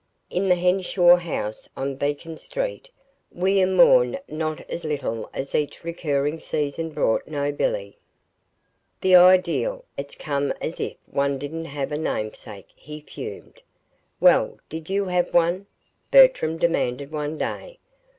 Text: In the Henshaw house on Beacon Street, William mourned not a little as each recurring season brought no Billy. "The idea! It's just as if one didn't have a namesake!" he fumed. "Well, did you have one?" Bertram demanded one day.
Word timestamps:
In 0.31 0.49
the 0.49 0.55
Henshaw 0.55 1.17
house 1.17 1.69
on 1.77 1.93
Beacon 1.95 2.35
Street, 2.35 2.89
William 3.31 3.75
mourned 3.75 4.19
not 4.27 4.65
a 4.67 4.77
little 4.87 5.29
as 5.31 5.53
each 5.53 5.83
recurring 5.83 6.39
season 6.39 6.89
brought 6.89 7.27
no 7.27 7.51
Billy. 7.51 7.99
"The 9.01 9.15
idea! 9.15 9.79
It's 9.97 10.15
just 10.15 10.55
as 10.59 10.79
if 10.79 10.95
one 11.05 11.37
didn't 11.37 11.65
have 11.65 11.91
a 11.91 11.99
namesake!" 11.99 12.69
he 12.75 13.01
fumed. 13.01 13.61
"Well, 14.19 14.57
did 14.69 14.89
you 14.89 15.05
have 15.05 15.35
one?" 15.35 15.67
Bertram 16.09 16.57
demanded 16.57 17.11
one 17.11 17.37
day. 17.37 17.77